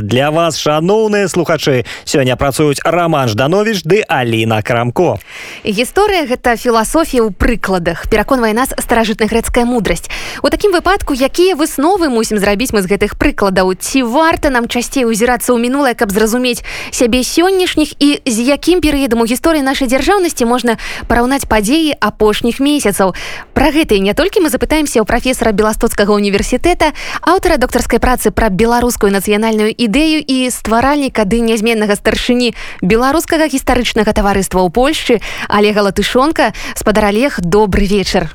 для 0.00 0.30
вас 0.30 0.56
шаноўныя 0.56 1.28
слухачы. 1.28 1.84
Сёння 2.04 2.36
працуюць 2.36 2.80
роман 2.84 3.28
жданович 3.28 3.82
ды 3.84 4.02
Аліна 4.08 4.62
крамко. 4.62 5.18
Гісторыя 5.64 6.24
гэта 6.26 6.56
філасофія 6.56 7.26
ў 7.26 7.34
прыкладах. 7.34 8.08
Пераконвае 8.08 8.54
нас 8.54 8.72
старажытная 8.78 9.28
грэцкая 9.28 9.64
мудрасць. 9.64 10.08
У 10.42 10.48
такім 10.48 10.72
выпадку 10.72 11.12
якія 11.12 11.54
высновы 11.56 12.08
мусім 12.08 12.38
зрабіць 12.38 12.72
мы 12.72 12.82
з 12.82 12.88
гэтых 12.88 13.18
прыкладаў? 13.18 13.74
Ці 13.74 14.02
варта 14.06 14.48
нам 14.48 14.68
часцей 14.68 15.04
узірацца 15.04 15.52
ў 15.52 15.58
мінулае 15.58 15.94
каб 15.98 16.14
зразумець 16.14 16.64
сябе 16.90 17.20
сённяшніх? 17.26 17.98
І 17.98 18.22
з 18.24 18.36
якім 18.46 18.80
перыядам 18.80 19.20
у 19.20 19.26
гісторыі 19.26 19.66
нашай 19.66 19.90
дзяржаўнасці 19.90 20.44
можна 20.46 20.78
параўнаць 21.08 21.44
падзеі 21.50 21.98
апошніх 22.00 22.62
месяцаў? 22.62 23.12
Пра 23.52 23.74
гэта 23.74 23.98
і 23.98 24.06
не 24.06 24.14
толькі 24.14 24.40
мы 24.40 24.48
запытаемся 24.48 25.02
ў 25.02 25.04
прафесора 25.04 25.52
беластоцкага 25.52 26.14
універсітэта 26.14 26.92
аўтара 27.22 27.56
доктарскай 27.56 27.98
працы 27.98 28.30
пра 28.30 28.48
беларускую 28.48 29.12
нацыянальную 29.12 29.74
ідэю 29.82 30.22
і 30.22 30.50
стваральніка 30.50 31.26
ды 31.26 31.42
нязменнага 31.42 31.98
старшыні 31.98 32.54
беларускага 32.82 33.50
гістарычнага 33.50 34.14
таварыства 34.14 34.62
ў 34.62 34.70
Польшчы 34.70 35.18
Олега 35.50 35.82
латышонка. 35.82 36.54
Спадар 36.74 37.10
Олег 37.10 37.42
добрый 37.42 37.86
вечар. 37.86 38.30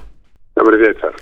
Добрый 0.55 0.79
вечар. 0.79 1.15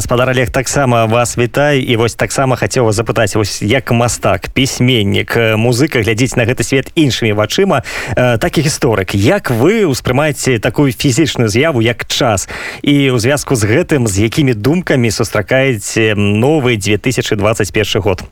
Спадар 0.00 0.28
Олег 0.30 0.50
таксама 0.50 1.06
вас 1.06 1.38
вітай 1.38 1.80
і 1.80 1.96
вось 1.96 2.14
таксама 2.14 2.56
хацеў 2.56 2.90
запытаць 2.92 3.36
вось 3.36 3.62
як 3.62 3.90
мастак 3.92 4.48
пісьменнік 4.50 5.56
музыка 5.56 6.02
глядзець 6.02 6.36
на 6.36 6.44
гэты 6.44 6.64
свет 6.64 6.90
іншымі 6.94 7.32
вачыма. 7.32 7.82
Так 8.14 8.58
і 8.58 8.60
гісторык. 8.64 9.14
Як 9.14 9.50
вы 9.50 9.86
ўспрымаеце 9.86 10.58
такую 10.58 10.92
фізічную 10.92 11.48
з'яву 11.48 11.82
як 11.82 12.06
час? 12.06 12.48
І 12.82 13.12
ў 13.12 13.18
звязку 13.18 13.54
з 13.54 13.64
гэтым 13.64 14.06
з 14.08 14.26
якімі 14.26 14.54
думкамі 14.54 15.10
сустракаеце 15.10 16.14
новы 16.16 16.76
2021 16.76 18.02
год 18.02 18.24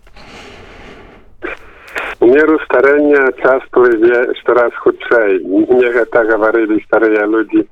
У 2.23 2.27
меру 2.27 2.59
старэння 2.65 3.31
час 3.41 3.63
плыве 3.71 4.33
штораз 4.41 4.73
хутчэй 4.83 5.39
мне 5.47 5.91
гэта 5.95 6.23
гаварылі 6.31 6.79
старыя 6.85 7.25
людзі 7.25 7.63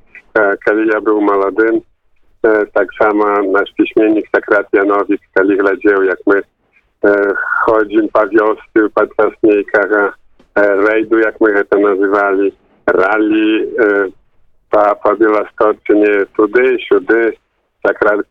калі 0.65 0.85
я 0.91 0.99
быў 1.03 1.19
маладым 1.21 1.81
таксама 2.73 3.41
наш 3.51 3.71
пісьменнік 3.77 4.29
сакрат 4.35 4.67
Яновіц 4.73 5.19
калі 5.33 5.57
глядзеў 5.61 6.03
як 6.07 6.19
мы 6.25 6.41
ходзім 7.65 8.07
па 8.13 8.23
вёсцы 8.31 8.87
падчас 8.93 9.35
нейкага 9.43 10.13
рэйду 10.55 11.19
як 11.19 11.39
мы 11.39 11.51
гэта 11.59 11.79
называлі 11.79 12.51
ралі 12.87 14.11
па 14.71 14.85
па 15.03 15.15
беластоцыне 15.15 16.25
туды 16.39 16.77
сюды 16.87 17.35
сакрат 17.85 18.25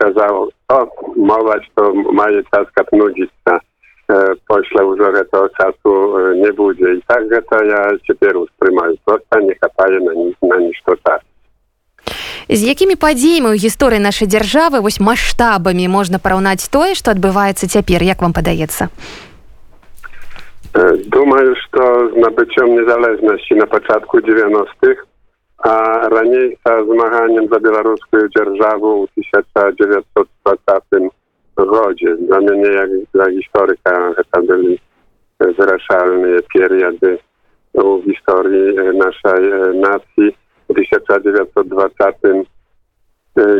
казаў 0.00 0.50
о 0.68 0.78
моладзь 1.16 1.68
што 1.72 1.92
мае 1.94 2.42
час 2.52 2.66
каб 2.74 2.88
нудзіцца 2.92 3.60
Pośle 4.47 4.85
уже 4.85 5.03
этого 5.03 5.49
часу 5.57 6.33
не 6.35 6.51
будет. 6.51 6.97
И 6.97 7.01
так 7.07 7.23
это 7.31 7.63
я 7.63 7.97
теперь 8.07 8.37
воспринимаю. 8.37 8.97
Просто 9.03 9.41
не 9.41 9.55
хватает 9.55 10.03
на, 10.03 10.47
на 10.47 10.57
ничто 10.59 10.95
так. 11.03 11.21
З 12.49 12.61
якімі 12.61 12.93
падзеямі 13.01 13.49
ў 13.49 13.57
гісторыі 13.57 13.97
нашай 13.97 14.29
дзяржавы 14.29 14.77
вось 14.85 15.01
маштабамі 15.01 15.89
можна 15.89 16.21
параўнаць 16.21 16.69
тое, 16.69 16.93
што 16.93 17.09
адбываецца 17.09 17.65
цяпер, 17.65 18.05
як 18.05 18.21
вам 18.21 18.37
падаецца? 18.37 18.93
Думаю, 21.09 21.55
што 21.65 22.11
з 22.13 22.21
набыццём 22.21 22.77
незалежнасці 22.77 23.57
на 23.57 23.65
пачатку 23.65 24.19
90-х, 24.19 25.07
а 25.57 26.09
раней 26.09 26.57
са 26.61 26.83
змаганнем 26.85 27.49
за 27.49 27.57
беларускую 27.59 28.29
дзяржаву 28.29 29.07
ў 29.07 29.25
1920 29.41 31.09
godzie. 31.56 32.16
Dla 32.16 32.40
mnie, 32.40 32.68
jak 32.68 32.90
dla 33.14 33.30
historyka, 33.30 34.14
to 34.30 34.42
byli 34.42 34.78
wyrażalne 35.40 36.28
periody 36.54 37.18
w 37.74 38.04
historii 38.04 38.74
naszej 38.76 39.50
nacji. 39.74 40.36
W 40.68 40.74
1920 40.74 42.12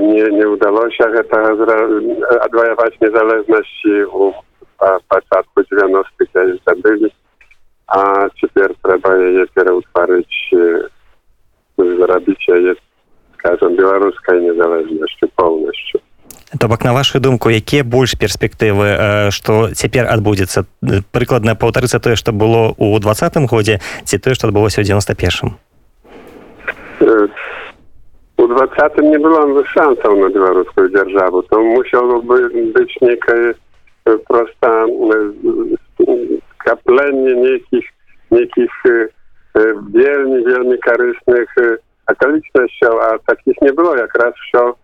nie, 0.00 0.22
nie 0.22 0.48
udało 0.48 0.90
się 0.90 1.04
odwojować 2.40 3.00
niezależności 3.00 4.04
w 4.80 5.08
początku 5.08 5.62
90 5.72 6.06
już 6.36 6.58
zabyli, 6.66 7.10
a 7.86 8.28
teraz 8.54 8.76
trzeba 8.82 9.16
je 9.16 9.74
utworzyć, 9.74 10.50
zrobić 11.78 12.48
je, 12.48 12.74
скажем, 13.34 13.76
белорусской 13.76 14.40
незалежностью 14.42 15.28
полностью. 15.36 16.00
То 16.59 16.67
бок 16.67 16.83
на 16.83 16.93
вашу 16.93 17.19
думку 17.19 17.49
якія 17.49 17.83
больш 17.83 18.15
перспектывы 18.15 19.31
што 19.31 19.73
цяпер 19.73 20.05
адбудзецца? 20.05 20.65
Прыкладна 21.11 21.55
паўтарыцца 21.55 21.99
тое 21.99 22.15
што 22.15 22.31
было 22.31 22.75
ў 22.77 22.99
двадцатым 23.01 23.45
годзе 23.45 23.81
ці 24.05 24.17
тое 24.17 24.35
што 24.35 24.47
адбылося 24.47 24.81
ў 24.81 24.85
91 24.85 25.57
у 28.37 28.47
двадцатым 28.47 29.09
не 29.09 29.17
было 29.17 29.63
шансаў 29.73 30.15
на 30.21 30.29
беларускую 30.29 30.89
дзяржаву 30.89 31.41
то 31.49 31.61
мусіło 31.63 32.21
бы 32.21 32.49
быць 32.77 32.95
некае 33.01 33.55
просто 34.27 34.69
капленне 36.57 37.33
нейкіх 37.41 37.85
нейкіх 38.29 38.71
вельмі 39.55 40.39
вельмі 40.45 40.77
карысных 40.77 41.49
акалічнасцяў 42.05 42.99
а 43.01 43.17
такіх 43.25 43.55
не 43.61 43.71
было 43.71 43.97
якраз 43.97 44.33
все 44.45 44.75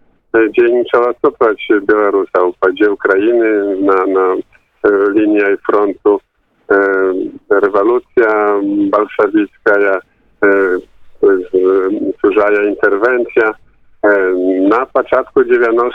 dzielnicza 0.50 0.98
cofać 1.22 1.68
Białorusa, 1.82 2.42
upadzie 2.42 2.90
Ukrainy 2.90 3.76
na, 3.80 4.06
na 4.06 4.34
linii 5.14 5.56
frontu 5.70 6.20
rewolucja 7.50 8.60
bolszewicka, 8.90 10.00
służaja 12.20 12.62
interwencja. 12.62 13.54
Na 14.68 14.86
początku 14.86 15.44
90 15.44 15.94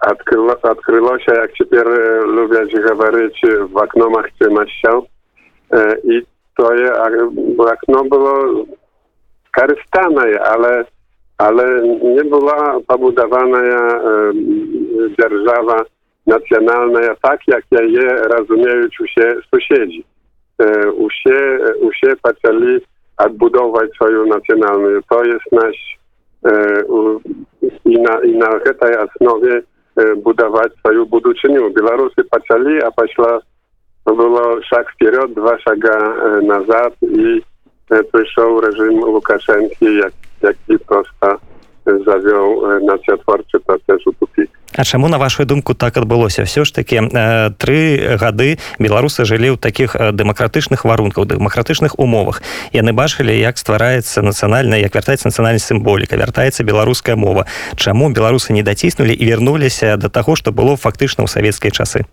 odkryło, 0.00 0.56
odkryło 0.62 1.18
się, 1.18 1.32
jak 1.32 1.52
теперь 1.58 1.88
lubię 2.26 2.82
говорить, 2.88 3.40
w 3.60 3.76
oknomach 3.76 4.26
ciemnością. 4.38 5.02
I 6.04 6.22
to 6.56 6.74
je, 6.74 6.92
okno 7.58 8.04
było 8.04 8.64
skorzystane, 9.48 10.30
ale 11.41 11.81
nie 12.03 12.23
była 12.23 12.79
pobudowana 12.87 13.61
dzierżawa 15.19 15.83
nacjonalna 16.27 16.99
tak, 17.21 17.39
jak 17.47 17.63
ja 17.71 17.81
je 17.81 18.15
rozumieją 18.15 18.87
się 19.15 19.35
sąsiedzi. 19.51 20.03
Usie, 20.93 21.59
usie 21.81 22.13
zaczęli 22.25 22.79
odbudować 23.17 23.91
swoją 23.91 24.25
nacjonalną. 24.25 24.87
To 25.09 25.23
jest 25.23 25.51
nasz 25.51 25.97
i 27.85 27.99
na, 27.99 28.19
i 28.23 28.37
na 28.37 28.59
tej 28.59 28.97
osnowie 28.97 29.61
budować 30.17 30.73
swoją 30.73 31.05
buduczynię. 31.05 31.59
Białorusy 31.77 32.21
zaczęli, 32.33 32.83
a 32.83 32.91
poszła 32.91 33.39
było 34.05 34.61
szag 34.61 34.91
wpierw, 34.91 35.33
dwa 35.35 35.59
szaga 35.59 36.15
nazad 36.43 36.93
i 37.01 37.41
przyszedł 38.13 38.61
reżim 38.61 39.03
Łukaszenki, 39.03 39.97
jak 39.97 40.13
які 40.43 40.77
проста 40.85 41.37
завёў 41.85 42.81
нацыятворчы 42.85 43.59
працэс 43.65 44.07
у 44.07 44.11
тупік 44.13 44.49
А 44.73 44.83
чаму 44.83 45.09
на 45.09 45.17
вашу 45.17 45.45
думку 45.45 45.73
так 45.73 45.97
адбылося 45.97 46.45
все 46.45 46.63
ж 46.63 46.71
таки 46.71 47.01
тры 47.57 48.17
гады 48.21 48.57
беларусы 48.79 49.25
жылі 49.25 49.51
ў 49.53 49.57
таких 49.57 49.95
дэмакратычных 49.97 50.85
варунках 50.85 51.27
дэмакратычных 51.27 51.99
умовах 51.99 52.41
яны 52.71 52.93
бачылі 52.93 53.35
як 53.35 53.57
ствараецца 53.57 54.21
нацыянальна 54.21 54.79
як 54.79 54.95
вяртаецца 54.95 55.27
нацыянальная 55.27 55.59
сімволіка 55.59 56.15
вяртаецца 56.15 56.63
беларуская 56.63 57.15
мова 57.15 57.47
чаму 57.75 58.13
беларусы 58.13 58.53
не 58.53 58.63
даціснулі 58.63 59.11
і 59.11 59.23
вярнуліся 59.25 59.97
да 59.97 60.07
таго 60.07 60.39
што 60.39 60.55
было 60.55 60.77
фактычна 60.77 61.25
ў 61.25 61.27
савецкія 61.27 61.71
часы 61.71 62.05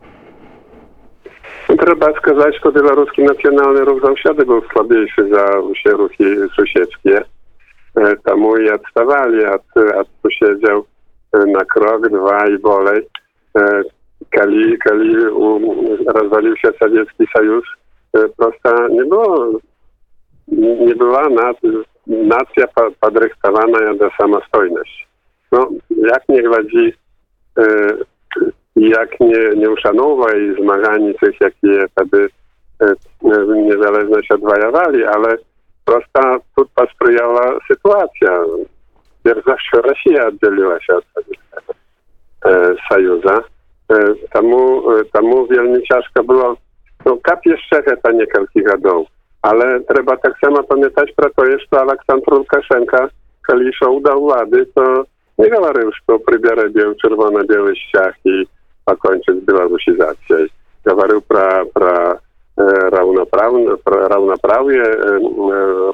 Trzeba 1.68 2.12
сказать, 2.16 2.56
что 2.56 2.72
белорусский 2.72 3.24
национальный 3.24 3.84
рух 3.84 4.00
заўсёды 4.00 4.44
был 4.46 4.64
слабейszy 4.72 5.28
za 5.28 5.62
все 5.74 5.90
рухи 5.90 6.48
суседские. 6.56 7.24
E, 7.98 8.16
temu 8.16 8.56
i 8.56 8.70
odstawali 8.70 9.44
od, 9.44 9.62
od 9.96 10.08
posiedział 10.22 10.84
e, 11.32 11.38
na 11.38 11.64
krok, 11.64 12.08
dwa 12.08 12.46
i 12.46 12.58
bolej. 12.58 13.06
E, 13.58 13.82
Kali, 14.30 14.78
Kali 14.78 15.26
um, 15.26 15.62
rozwalił 16.06 16.56
się 16.56 16.68
sowiecki 16.82 17.26
sojusz. 17.36 17.78
Prosta 18.36 18.88
nie 18.88 19.04
było, 19.04 19.50
nie 20.86 20.94
była 20.94 21.28
nad, 21.28 21.56
nacja 22.06 22.64
podryktowana 23.00 23.94
do 23.94 24.10
samostojności. 24.20 25.06
No, 25.52 25.68
jak 25.90 26.28
nie 26.28 26.42
gładzi, 26.42 26.92
jak 28.76 29.20
nie, 29.20 29.50
nie 29.56 29.70
i 30.38 30.62
zmagań 30.62 31.14
tych, 31.20 31.40
jakie 31.40 31.86
wtedy 31.88 32.28
niezależność 33.56 34.30
odwajawali, 34.30 35.04
ale 35.04 35.36
Просто 35.87 36.41
тут 36.55 36.69
посприяла 36.73 37.59
ситуация. 37.67 38.45
Pierwsza 39.23 39.81
Rosja 39.81 40.27
oddzieliła 40.27 40.79
się 40.79 40.95
od 40.95 41.05
Sowieckiego 41.13 41.73
Союза. 42.89 43.43
Таму, 44.31 44.83
таму 45.11 45.45
вельмі 45.45 45.79
цяжка 45.85 46.23
было 46.23 46.55
ну, 47.05 47.17
кап 47.21 47.45
яшчэ 47.45 47.81
гэта 47.83 48.11
некалькі 48.15 48.63
гадоў. 48.63 49.07
Але 49.43 49.79
трэба 49.91 50.15
таксама 50.23 50.63
памятаць 50.63 51.11
пра 51.15 51.29
тое, 51.35 51.59
што 51.65 51.81
Александр 51.81 52.33
Лукашенко, 52.39 53.09
калі 53.43 53.69
ішоў 53.69 53.99
да 54.05 54.15
ўлады, 54.15 54.63
то 54.71 55.05
не 55.37 55.49
гаварыў, 55.51 55.91
што 55.99 56.17
прыбярэ 56.23 56.69
беў 56.71 56.95
чырвона-белы 57.03 57.75
сцяг 57.75 58.15
і 58.23 58.47
пакончыць 58.87 59.43
беларусізацыяй. 59.43 60.47
Гаварыў 60.87 61.21
пра, 61.27 61.65
пра 61.75 61.95
раўнапраўе 62.58 64.82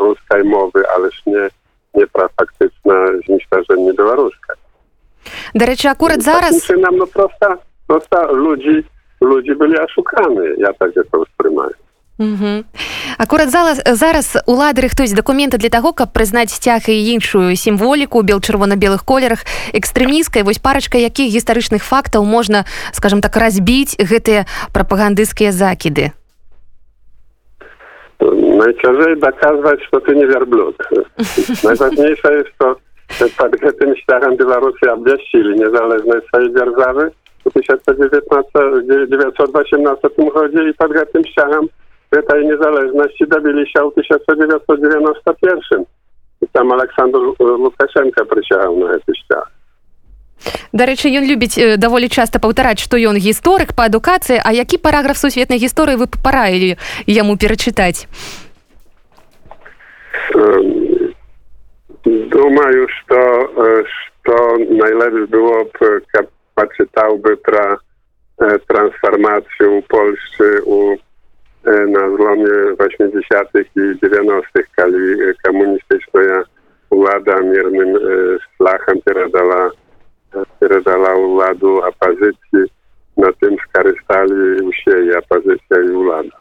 рускай 0.00 0.42
мовы, 0.42 0.84
але 0.96 1.10
ж 1.10 1.22
не, 1.26 1.50
не 1.94 2.06
пра 2.06 2.28
фактычна 2.36 3.20
зніштажэнне 3.26 3.92
беларускай. 3.92 4.56
Дарэчы, 5.54 5.88
акурат 5.88 6.22
зараз 6.22 6.68
нам 6.68 6.96
ну, 6.96 7.06
проста, 7.06 7.58
проста 7.86 8.32
людзі 8.32 8.84
людзі 9.24 9.54
былі 9.54 9.80
ашуканы, 9.80 10.60
я 10.60 10.72
так 10.78 10.96
это 10.96 11.18
ўспрымаю. 11.18 11.74
Угу. 12.18 12.64
Акурат 13.18 13.50
зараз, 13.50 13.82
зараз 13.86 14.36
улады 14.46 14.82
рыхтуюць 14.82 15.14
дакументы 15.14 15.58
для 15.58 15.68
таго, 15.68 15.92
каб 15.92 16.14
прызнаць 16.14 16.54
сцяг 16.54 16.86
і 16.86 16.94
іншую 16.94 17.56
сімволіку 17.56 18.22
бел 18.22 18.38
чырвона-белых 18.38 19.02
колерах 19.02 19.42
экстрэміскай 19.74 20.46
вось 20.46 20.62
парачка 20.62 20.98
якіх 20.98 21.34
гістарычных 21.34 21.82
фактаў 21.82 22.24
можна 22.24 22.66
скажем 22.92 23.20
так 23.20 23.36
разбіць 23.36 23.98
гэтыя 23.98 24.46
прапагандысцкія 24.70 25.50
закіды. 25.50 26.14
Najciężej 28.56 29.16
dokazywać, 29.16 29.80
że 29.92 30.00
ty 30.00 30.16
nie 30.16 30.26
wierblut. 30.26 30.76
Najważniejsze 31.64 32.34
jest 32.34 32.50
to, 32.58 32.76
że 33.18 33.28
przed 33.28 33.78
tym 33.78 33.96
ściachem 33.96 34.36
Białorusi 34.36 34.88
obwieścili 34.88 35.58
niezależność 35.58 36.26
swojej 36.26 36.54
dzierżawy 36.54 37.10
w 37.46 37.52
1918 37.52 40.08
roku 40.26 40.48
i 40.68 40.74
przed 40.74 41.12
tym 41.12 41.24
ściachem 41.24 41.68
tej 42.22 42.46
niezależności 42.46 43.24
dobili 43.28 43.70
się 43.70 43.90
w 43.90 43.94
1991. 43.94 45.84
I 46.42 46.46
tam 46.52 46.72
Aleksandr 46.72 47.18
Łukaszenka 47.38 48.24
przysięgał 48.24 48.78
na 48.78 48.88
ten 48.88 49.14
ściach. 49.14 49.50
Дарэчы, 50.74 51.08
ён 51.08 51.24
любіць 51.24 51.78
даволі 51.78 52.10
часта 52.10 52.42
паўтараць, 52.42 52.82
што 52.82 52.98
ён 52.98 53.16
гісторык 53.16 53.72
па 53.72 53.86
адукацыі, 53.86 54.42
а 54.42 54.52
які 54.52 54.82
параграф 54.82 55.16
сусветнай 55.16 55.62
гісторыі 55.62 55.96
вы 55.96 56.10
параілі 56.10 56.76
яму 57.06 57.38
перачытаць? 57.38 58.10
Думаю, 62.05 62.87
што, 62.95 63.21
што 63.93 64.35
найлепш 64.69 65.29
было 65.33 65.63
б, 65.73 65.99
каб 66.13 66.31
пачытаўby 66.55 67.35
пра 67.43 67.65
трансфармацыю 68.39 69.69
ў 69.77 69.81
Польшчы 69.91 70.49
у 70.65 70.79
na 71.65 72.03
zlomie 72.15 72.75
80. 72.79 73.49
i 73.75 73.99
90., 74.01 74.63
kiedy 74.75 75.33
komunistyczna 75.43 76.43
władza 76.91 77.41
miernym 77.41 77.97
szlachem 78.57 79.01
передала 79.05 79.71
передала 80.59 81.11
ўладу 81.17 81.81
апазіцыі 81.89 82.69
на 83.17 83.29
тым 83.41 83.57
скарысталі 83.65 84.61
ўсе 84.69 84.95
і 85.09 85.17
апазіцыя 85.21 85.81
і 85.89 85.93
ўлада 85.97 86.35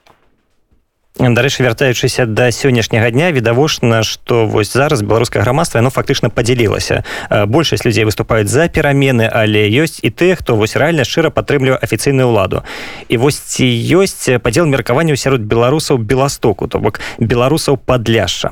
дарэчы 1.20 1.64
вяртаючыся 1.64 2.26
да 2.26 2.50
сённяшняга 2.50 3.12
дня 3.12 3.32
відавочна 3.32 4.02
што 4.02 4.46
вось 4.46 4.74
зараз 4.74 5.06
беларускае 5.06 5.44
грамадства 5.44 5.78
яно 5.78 5.90
фактычна 5.94 6.30
подзялілася 6.34 7.04
большасць 7.46 7.86
людзей 7.86 8.06
выступаюць 8.06 8.50
за 8.50 8.68
перамены 8.68 9.30
але 9.30 9.70
ёсць 9.70 10.02
і 10.02 10.10
тыя 10.10 10.36
хто 10.36 10.56
вось 10.56 10.76
рэальна 10.76 11.06
шчыра 11.06 11.30
падтрымлівае 11.30 11.78
афіцыйную 11.78 12.34
ўладу. 12.34 12.64
І 13.10 13.18
вось 13.18 13.38
ці 13.38 13.66
ёсць 13.66 14.42
падзел 14.42 14.66
меркаванняў 14.66 15.16
сярод 15.16 15.42
беларусаў 15.42 16.02
беластоку 16.02 16.68
то 16.68 16.80
бок 16.80 17.00
беларусаў 17.20 17.78
падляшша? 17.78 18.52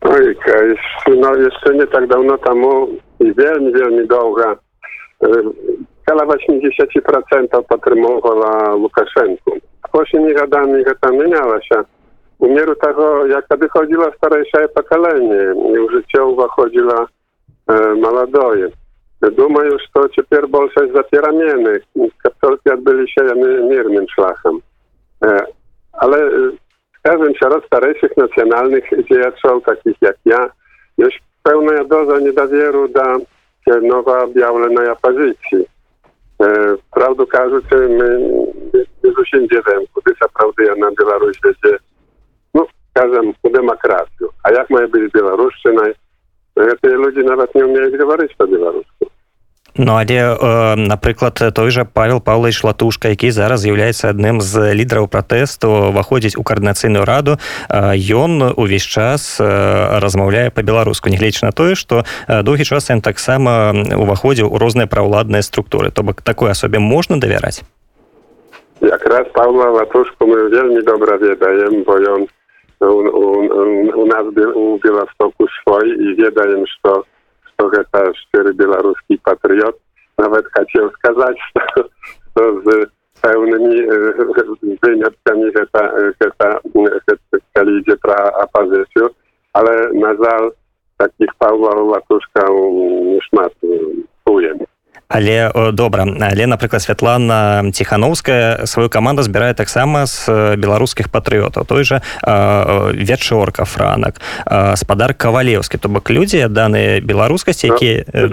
Ну, 0.00 1.28
яшчэ 1.36 1.74
не 1.74 1.86
так 1.86 2.08
давно 2.08 2.36
таму 2.38 2.88
вельмі 3.20 3.70
вельмі 3.76 4.04
доўга 4.08 4.56
каля 6.04 6.24
80 6.24 7.04
процентов 7.04 7.66
падтрымоўвала 7.68 8.74
лукашенко 8.80 9.60
8 9.92 10.32
годами 10.34 10.82
гэта 10.82 11.12
мянялася 11.12 11.84
у 12.38 12.48
меру 12.48 12.74
таго 12.74 13.26
як 13.26 13.44
адыходзіла 13.48 14.12
старэйшае 14.16 14.68
пакаленне 14.74 15.42
і 15.52 15.76
ў 15.76 15.86
жыццё 15.94 16.30
ўваходзіла 16.32 16.98
э, 17.04 17.94
маладое 17.94 18.72
думаю 19.20 19.78
что 19.84 20.08
цяпер 20.08 20.46
большасць 20.46 20.92
за 20.92 21.02
перамены 21.12 21.80
каб 22.24 22.32
толькі 22.40 22.74
адбыліся 22.76 23.28
яны 23.34 23.68
мірным 23.68 24.08
шляхам 24.08 24.62
э, 25.20 25.44
ale 25.92 26.52
skazem 27.00 27.34
wśród 27.34 27.66
starszych 27.66 28.16
nacjonalnych 28.16 28.84
działaczy, 29.10 29.64
takich 29.66 29.96
jak 30.00 30.16
ja, 30.24 30.50
jest 30.98 31.16
pełna 31.42 31.84
doza 31.84 32.18
niedowieru 32.18 32.88
do 32.88 33.02
nowa 33.82 34.26
białej 34.26 34.90
opozycji. 34.90 35.66
E, 36.42 36.74
prawdę 36.90 37.26
кажучи, 37.26 37.76
my 37.76 38.18
nie 39.10 39.16
zусім 39.16 39.48
wiedzą, 39.48 39.86
kudy 39.94 40.12
zaprauduje 40.22 40.74
na 40.76 40.90
Białoruś, 40.98 41.36
gdzie, 41.38 41.76
no, 42.54 42.66
każem, 42.94 43.32
u 43.42 43.50
demokrację. 43.50 44.26
A 44.42 44.50
jak 44.50 44.70
ma 44.70 44.88
być 44.88 45.12
Białoruszczyna? 45.12 45.82
Ludzie 46.82 47.22
nawet 47.22 47.54
nie 47.54 47.66
umieją 47.66 48.06
mówić 48.06 48.34
po 48.38 48.46
białorusku. 48.46 49.06
Ну 49.78 49.96
але 49.96 50.04
э, 50.04 50.74
напрыклад 50.76 51.40
той 51.54 51.70
жа 51.70 51.84
павел 51.84 52.20
павлович 52.20 52.64
латушка 52.64 53.08
які 53.08 53.30
зараз 53.30 53.60
з'яўляецца 53.60 54.10
адным 54.10 54.40
з 54.42 54.74
лідараў 54.74 55.06
пратэсту 55.06 55.94
уваходзіць 55.94 56.36
у 56.36 56.42
каардынацыйную 56.42 57.06
раду 57.06 57.38
ён 57.70 58.42
увесь 58.58 58.82
час 58.82 59.38
размаўляе 59.40 60.50
по-беларуску 60.50 61.08
нягледзяч 61.08 61.42
на 61.42 61.52
тое 61.52 61.78
што 61.78 62.04
доўгі 62.28 62.66
час 62.66 62.90
ён 62.90 63.00
таксама 63.00 63.72
уваходзіў 63.94 64.50
у 64.50 64.58
розныя 64.58 64.90
праўладныя 64.90 65.42
структуры 65.42 65.90
то 65.90 66.02
бок 66.02 66.20
такой 66.22 66.50
асобе 66.50 66.82
можна 66.82 67.22
давяраць 67.22 67.62
Jak 68.80 69.06
raz 69.06 69.28
Paula 69.34 69.70
Łatuszku 69.70 70.26
mówił, 70.26 70.50
wielmi 70.50 70.84
dobra 70.84 71.18
wiedajem, 71.18 71.84
bo 71.84 71.92
on 71.92 72.26
u, 72.80 72.86
u, 72.86 74.00
u 74.00 74.06
nas 74.06 74.24
u 74.54 74.78
Białostoku 74.84 75.46
swój 75.48 75.90
i 75.90 76.16
wiedajem, 76.16 76.66
że 76.66 76.92
trochę 77.56 77.84
ta 77.92 78.14
szczery 78.14 78.54
białoruski 78.54 79.18
patriot, 79.18 79.76
nawet 80.18 80.46
chciał 80.68 80.90
wskazać, 80.90 81.38
to, 81.74 81.82
to 82.34 82.60
z 82.60 82.90
pełnymi 83.20 83.80
e, 83.80 83.86
wyjątkami, 84.82 85.44
że 85.56 85.66
ta, 85.72 85.92
że 86.22 86.30
ta, 86.38 86.58
że 87.56 87.72
idzie 87.80 87.96
pra 87.96 88.32
apazysiu, 88.42 89.14
ale 89.52 89.92
na 89.92 90.14
żal 90.14 90.52
takich 90.98 91.34
Pawła 91.38 91.82
Łatuszka 91.82 92.46
już 93.14 93.32
ma, 93.32 93.46
pójem. 94.24 94.58
Але 95.10 95.50
добра 95.72 96.06
але 96.06 96.46
напрыклад 96.46 96.82
Святлана 96.82 97.70
ціхановская 97.74 98.66
сваю 98.66 98.88
каманду 98.88 99.22
збірае 99.22 99.54
таксама 99.54 100.06
з 100.06 100.30
беларускіх 100.56 101.10
патрыётаў 101.10 101.66
той 101.66 101.84
жа 101.84 101.98
вячорка 102.94 103.64
франак 103.66 104.22
спадар 104.78 105.14
кавалеўскі. 105.14 105.78
То 105.78 105.88
бок 105.88 106.10
людзі 106.10 106.46
даныя 106.48 107.00
беларускасці 107.02 107.74
якія 107.74 108.04
ну, 108.14 108.30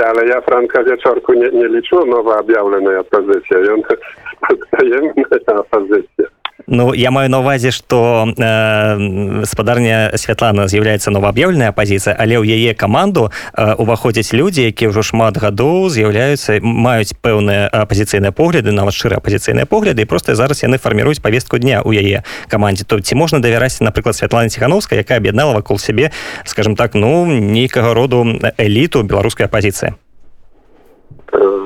але 0.00 0.26
я 0.26 0.40
франка 0.40 0.82
вячорку 0.82 1.34
не, 1.34 1.50
не 1.52 1.68
лічу 1.68 2.04
нова 2.08 2.40
аб'яўленая 2.40 3.02
пазіцыя 3.12 3.76
ён 3.76 3.84
пазіцыя 5.70 6.28
Ну 6.66 6.94
я 6.94 7.10
маю 7.10 7.30
на 7.30 7.40
увазе 7.40 7.70
што 7.70 8.24
э, 8.24 9.44
спадарня 9.44 10.10
святлана 10.16 10.68
з'яўляецца 10.68 11.10
новааб'яўленая 11.10 11.68
апазіцыя 11.76 12.16
але 12.16 12.40
ў 12.40 12.48
яе 12.56 12.72
каманду 12.74 13.28
э, 13.52 13.74
уваходзяць 13.76 14.32
людзі 14.32 14.64
якія 14.72 14.88
ўжо 14.88 15.04
шмат 15.04 15.36
гадоў 15.36 15.92
з'яўляюцца 15.92 16.60
маюць 16.64 17.12
пэўныя 17.20 17.68
апазіцыйныя 17.68 18.32
погляды 18.32 18.72
нават 18.72 18.96
шчыра 18.96 19.20
апазіцыйныя 19.20 19.68
погляды 19.68 20.02
і 20.02 20.08
просто 20.08 20.34
зараз 20.34 20.64
яны 20.64 20.80
фарміруюць 20.80 21.20
павестку 21.20 21.58
дня 21.60 21.84
ў 21.84 22.00
яе 22.00 22.24
камандзе. 22.48 22.88
То 22.88 23.00
ці 23.00 23.14
можна 23.14 23.44
давяраць 23.44 23.84
напрыклад 23.84 24.16
святлана 24.16 24.48
ціхановская 24.48 25.04
якая 25.04 25.20
аб'яднала 25.20 25.52
вакол 25.52 25.78
сябе 25.78 26.12
скажем 26.44 26.76
так 26.76 26.94
ну 26.94 27.26
нейкага 27.28 27.92
роду 27.92 28.24
эліту 28.56 29.02
беларускай 29.04 29.46
апазіцыі 29.46 29.94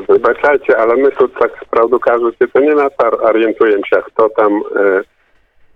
Wybaczajcie, 0.09 0.77
ale 0.77 0.95
my 0.95 1.11
tu 1.11 1.27
tak 1.27 1.65
prawdę 1.71 1.99
кажучи, 1.99 2.47
to 2.53 2.59
nie 2.59 2.75
na 2.75 2.89
to 2.89 3.19
orientujemy 3.21 3.81
się, 3.89 4.01
kto 4.01 4.29
tam 4.29 4.61
e, 4.75 5.03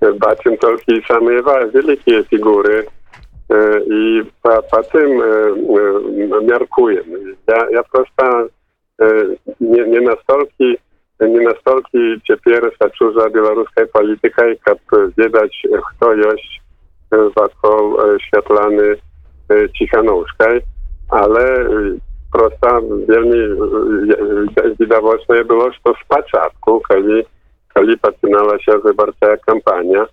bacim 0.01 0.57
tylko 0.57 0.77
same 1.07 1.31
wielkie 1.73 2.23
figury 2.23 2.85
e, 3.49 3.79
i 3.79 4.23
po, 4.41 4.63
po 4.71 4.83
tym 4.83 5.21
e, 5.21 5.25
e, 5.25 6.45
miarkujemy. 6.45 7.19
Ja, 7.47 7.67
ja 7.71 7.83
prosto 7.83 8.47
e, 9.01 9.07
nie, 9.61 9.83
nie 9.87 10.01
nastolki 10.01 10.77
nie 11.21 11.41
nastolki 11.41 12.21
ciepierę 12.27 12.69
saczuza 12.79 13.29
białoruskiej 13.29 13.87
polityka 13.87 14.47
i 14.47 14.59
kap 14.59 14.77
wiedzieć, 15.17 15.67
kto 15.89 16.13
jest 16.13 16.43
wokół 17.09 17.97
Światlany 18.19 18.95
Cichanowskiej, 19.77 20.61
ale 21.09 21.69
просто 22.31 22.67
вельмі 23.07 23.41
відавочнае 24.79 25.43
было 25.43 25.71
што 25.79 25.95
спачатку 26.03 26.79
калі 26.89 27.23
калі 27.73 27.95
пачыналася 28.01 28.77
выбарчая 28.83 29.37
кампанія 29.45 30.07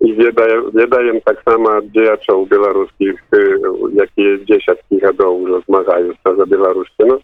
і 0.00 0.12
ведае 0.12 0.60
ведаем 0.76 1.20
таксама 1.24 1.78
ад 1.80 1.90
дзеячоў 1.92 2.46
беларускіх 2.46 3.20
якія 4.06 4.38
дзесяткі 4.44 5.02
гадоў 5.02 5.42
ужо 5.42 5.62
змагаюцца 5.66 6.36
за 6.36 6.44
беларушчыну 6.46 7.20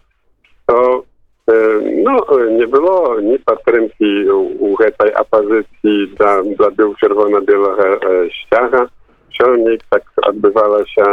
то 0.65 1.03
no, 1.47 2.17
nie 2.57 2.67
było 2.67 3.19
ni 3.19 3.39
patrymki 3.39 4.29
u 4.59 4.77
tej 4.97 5.13
opozycji 5.15 6.07
dla, 6.17 6.43
dla 6.43 6.71
był 6.71 6.95
czerwono-białego 6.95 7.99
ściaga. 8.29 8.87
Ciągnik 9.29 9.81
tak 9.89 10.03
odbywała 10.21 10.85
się 10.85 11.03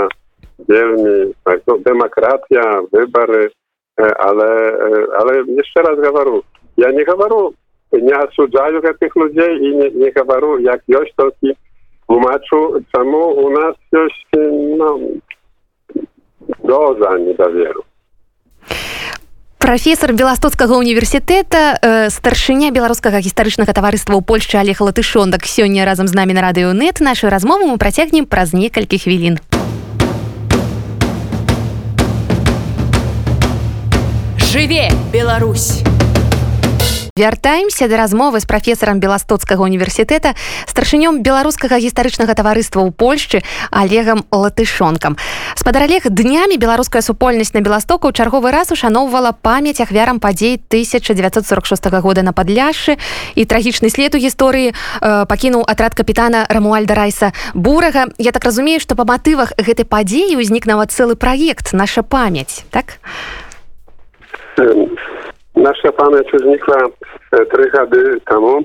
wielmi, 0.70 1.34
no, 1.68 1.78
demokracja, 1.78 2.82
wybory, 2.94 3.52
ale, 4.20 4.78
ale 5.20 5.44
jeszcze 5.48 5.82
raz 5.82 6.00
говорю, 6.00 6.44
ja 6.78 6.92
nie 6.92 7.06
говорю, 7.06 7.54
nie 7.94 8.18
осуждаю 8.18 8.82
tych 9.00 9.16
ludzi 9.16 9.40
i 9.62 9.76
nie, 9.76 9.90
nie 9.90 10.12
говорю, 10.12 10.58
jak 10.58 10.82
już 10.88 11.10
tylko 11.18 11.32
tłumaczu, 12.08 12.74
czemu 12.96 13.30
u 13.30 13.50
nas 13.50 13.76
jest 13.92 14.48
no, 14.78 15.00
doza 16.64 17.18
niedowieru. 17.18 17.84
прафесор 19.66 20.14
беластоцкага 20.14 20.78
універсітэта 20.78 21.74
э, 21.82 22.10
старшыня 22.14 22.70
беларускага 22.70 23.18
гістарычнага 23.18 23.74
таварыства 23.74 24.14
ў 24.14 24.22
польльшчы 24.22 24.62
алег 24.62 24.78
латышонак 24.78 25.42
сёння 25.50 25.90
разам 25.90 26.06
з 26.06 26.14
намі 26.14 26.38
на 26.38 26.46
радыёнет 26.46 27.02
нашу 27.02 27.34
размову 27.34 27.66
мы 27.66 27.82
працягнем 27.82 28.30
праз 28.30 28.54
некалькі 28.54 29.02
хвілін 29.02 29.42
жыве 34.56 34.90
Беларусь! 35.12 35.84
Вяртаемся 37.18 37.90
да 37.90 37.98
размовы 37.98 38.40
з 38.40 38.48
прафесарам 38.48 39.04
беластоцкага 39.04 39.68
універсітэта 39.68 40.32
старшынём 40.64 41.20
беларускага 41.20 41.76
гістарычнага 41.76 42.32
таварыства 42.32 42.80
ў 42.88 42.96
польшчы 42.96 43.44
олегам 43.68 44.24
латышонкам. 44.32 45.20
Спадар 45.60 45.92
олег 45.92 46.08
днямі 46.08 46.56
беларуская 46.56 47.04
супольнасць 47.04 47.52
на 47.52 47.60
беластоку 47.60 48.08
ў 48.08 48.16
чарговы 48.16 48.56
раз 48.56 48.72
ушаноўвала 48.72 49.36
памяць 49.36 49.84
ахвярам 49.84 50.24
падзей 50.24 50.56
1946 50.56 51.92
года 52.00 52.24
на 52.24 52.32
падляшы 52.32 52.96
і 53.36 53.44
трагічны 53.44 53.92
след 53.92 54.16
у 54.16 54.24
гісторыі 54.24 54.72
э, 54.72 54.76
пакінуў 55.28 55.68
атрад 55.68 56.00
капітана 56.00 56.48
рамуальда 56.48 56.96
райса 56.96 57.36
бурага. 57.52 58.08
Я 58.16 58.32
так 58.32 58.48
разумею 58.48 58.80
што 58.80 58.96
па 58.96 59.04
матывах 59.04 59.52
гэтай 59.60 59.84
падзеі 59.84 60.40
ўзнік 60.40 60.64
нават 60.64 60.96
цэлы 60.96 61.20
праект 61.20 61.76
наша 61.76 62.08
памяць 62.08 62.64
так 62.72 62.96
Nasza 65.57 65.93
pamięć 65.93 66.29
znikła 66.37 66.77
trzy 67.31 67.71
gady 67.71 68.21
temu, 68.21 68.59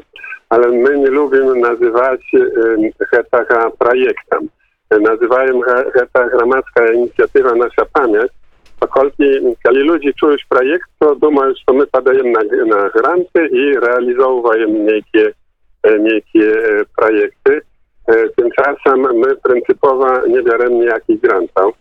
ale 0.49 0.67
my 0.67 0.97
nie 0.97 1.07
lubimy 1.07 1.55
nazywać 1.55 2.21
tego 3.31 3.71
projektem. 3.79 4.49
Nazywają 5.01 5.61
to 6.13 6.25
gromadzka 6.25 6.91
inicjatywa 6.91 7.55
Nasza 7.55 7.85
Pamięć. 7.93 8.31
Pokolki, 8.79 9.23
kiedy 9.63 9.79
ludzie 9.79 10.13
czują 10.13 10.35
projekt, 10.49 10.89
to 10.99 11.15
думаją, 11.15 11.53
że 11.53 11.77
my 11.77 11.87
podajemy 11.87 12.31
na, 12.31 12.65
na 12.75 12.89
granty 12.89 13.47
i 13.51 13.73
realizujemy 13.79 14.79
niekie, 14.79 15.31
niekie 15.99 16.53
projekty. 16.97 17.61
Tymczasem 18.35 18.99
my 18.99 19.35
pryncypowo 19.43 20.27
nie 20.27 20.43
bierzemy 20.43 20.85
jakich 20.85 21.21
grantów, 21.21 21.75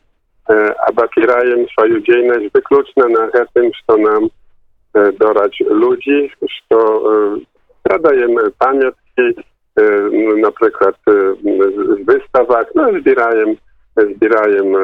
a 0.86 0.92
bapirajem 0.92 1.66
swoją 1.68 2.00
działalność 2.00 2.52
wykluczna 2.54 3.08
na 3.08 3.46
tym, 3.54 3.70
co 3.86 3.96
nam 3.96 4.28
dorać 5.20 5.62
ludzi, 5.66 6.30
što 6.50 7.02
pradajemy 7.82 8.50
pamiątki, 8.58 9.44
na 10.36 10.50
przykład 10.50 10.94
z 11.76 12.06
wystawach, 12.06 12.66
no 12.74 13.00
zbierajem, 13.00 13.56
zbierajem 13.96 14.74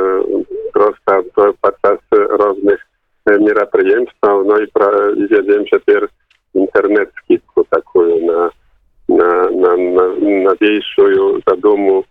prosto 0.72 1.52
podczas 1.60 1.98
różnych 2.12 2.86
мероприемств, 3.26 4.18
no 4.22 4.58
i, 4.58 4.68
pra, 4.68 4.90
i 5.16 5.28
wiedziałem, 5.28 5.64
że 5.72 5.80
teraz 5.80 6.10
internet 6.54 7.10
skitku 7.24 7.64
taką 7.70 8.00
na, 8.26 8.50
na, 9.08 9.50
na, 9.50 9.76
na 9.76 10.02
nowiejszą 10.44 11.02
zadumu 11.48 12.04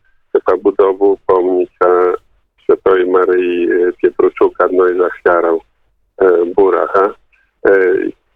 pobudowę 0.46 1.16
pomnika 1.28 2.14
Świętej 2.65 3.07
Maryi 3.07 3.69
e, 3.73 3.93
Pietruczuka, 4.03 4.69
no 4.73 4.89
i 4.89 4.99
zachwiarał 4.99 5.61
e, 6.19 6.45
Buracha. 6.57 7.15
E, 7.67 7.71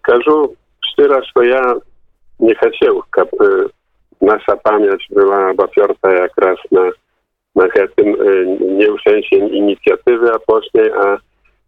Każu, 0.02 0.54
szczera, 0.87 1.20
że 1.23 1.47
ja 1.47 1.75
nie 2.40 2.54
chciał, 2.54 3.02
aby 3.16 3.68
nasza 4.20 4.56
pamięć 4.56 5.06
była 5.11 5.50
oparta 5.50 6.12
jak 6.12 6.32
raz 6.37 6.58
na, 6.73 6.90
na 7.56 7.68
tym, 7.97 8.16
nie 8.61 8.92
w 8.92 9.52
inicjatywy 9.52 10.32
apośnej, 10.32 10.92
a 10.92 11.18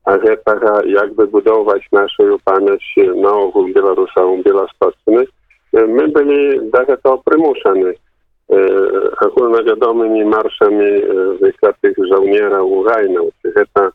a 0.04 0.18
taka, 0.44 0.80
jak 0.86 1.14
wybudować 1.14 1.82
naszą 1.92 2.36
pamięć 2.44 2.94
na 3.16 3.32
ogół 3.32 3.68
Białorusa, 3.74 4.20
Białostoczny, 4.44 5.24
my 5.72 6.08
byli 6.08 6.70
do 6.70 7.18
tego. 7.18 7.94
E, 8.52 9.26
ogólnowiadomymi 9.26 10.24
marszami 10.24 10.84
e, 10.84 11.02
wyklatych 11.40 11.96
żołnierza 12.08 12.62
Ukrainą. 12.62 13.28
Czyli 13.42 13.54
ta, 13.72 13.90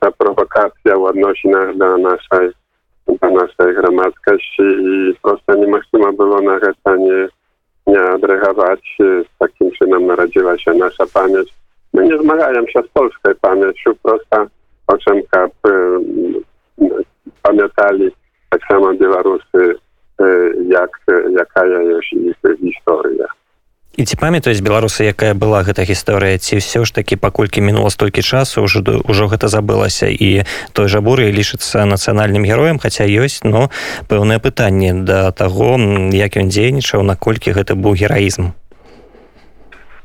ta 0.00 0.10
prowokacja 0.10 0.96
w 0.96 1.02
odnosinach 1.02 1.76
do 1.76 1.98
naszej, 1.98 2.50
do 3.06 3.30
naszej 3.30 3.74
gromadkości 3.74 4.62
i 4.62 5.14
prosto 5.22 5.54
nie 5.54 5.66
można 5.66 6.12
było 6.12 6.40
na 6.40 6.58
nie, 6.96 7.28
nie 7.86 8.00
adresować. 8.00 8.96
E, 9.00 9.04
z 9.04 9.38
takim 9.38 9.70
czynem 9.70 10.06
narodziła 10.06 10.58
się 10.58 10.74
nasza 10.74 11.04
pamięć. 11.14 11.54
My 11.94 12.06
nie 12.06 12.18
zmagają 12.18 12.66
się 12.66 12.82
z 12.82 12.88
polską 12.88 13.30
pamięcią, 13.40 13.90
prosta 14.02 14.46
o 14.86 14.98
czym 14.98 15.22
kap, 15.30 15.52
pamiętali 17.42 18.10
tak 18.50 18.60
samo 18.68 18.94
Białorusy, 18.94 19.74
jak, 20.68 20.90
jaka 21.30 21.66
jest 21.66 22.12
ich 22.12 22.58
historia. 22.60 23.26
І 23.96 24.04
ці 24.04 24.16
памятаюць 24.20 24.60
беларусы 24.60 25.08
якая 25.08 25.32
была 25.32 25.64
гэта 25.64 25.88
гісторыя 25.88 26.36
ці 26.36 26.60
ўсё 26.60 26.84
ж 26.84 26.92
такі 26.92 27.16
паколькі 27.16 27.64
мінула 27.64 27.88
столькі 27.88 28.20
часу 28.20 28.68
ўжо 28.68 28.84
ўжо 28.84 29.24
гэта 29.32 29.48
забылася 29.48 30.12
і 30.12 30.44
той 30.76 30.86
жа 30.92 31.00
буры 31.00 31.32
лічыцца 31.32 31.88
нацыянальным 31.88 32.44
героем 32.44 32.76
хаця 32.76 33.08
ёсць 33.08 33.40
но 33.40 33.72
пэўнае 34.12 34.36
пытанне 34.38 34.92
да 34.92 35.32
таго 35.32 35.80
як 36.12 36.36
ён 36.36 36.52
дзейнічаў 36.52 37.02
наколькі 37.08 37.56
гэта 37.56 37.72
быў 37.72 37.96
гераізм. 37.96 38.52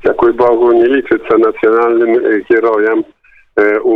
Дякую 0.03 0.33
Богу 0.33 0.71
не 0.73 0.87
лічыцца 0.87 1.37
нацыянальным 1.37 2.15
героем 2.47 3.03
у 3.83 3.95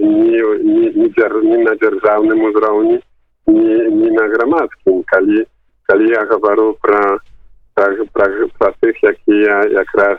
ні, 0.00 0.40
ні, 0.64 0.84
ні, 0.96 1.08
ні 1.12 1.56
на 1.62 1.72
дзяржаўным 1.76 2.40
узроўні 2.48 2.98
ні, 3.46 3.76
ні 4.00 4.10
на 4.10 4.24
грамадскім. 4.32 5.04
Калі 5.06 5.44
калі 5.86 6.08
я 6.10 6.24
гавару 6.24 6.76
пра 6.82 7.20
pra, 8.12 8.26
pra 8.58 8.72
tych, 8.80 9.02
jakie 9.02 9.40
ja 9.42 9.64
jak 9.68 9.94
raz 9.94 10.18